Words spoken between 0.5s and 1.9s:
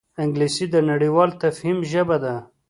د نړیوال تفهیم